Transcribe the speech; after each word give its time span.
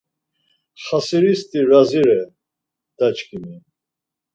Xasiristi 0.85 1.59
razi 1.69 2.01
re, 2.09 2.19
dadiçkimi 2.97 3.55